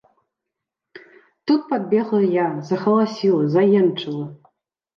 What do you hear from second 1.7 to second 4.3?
падбегла я, загаласіла, заенчыла.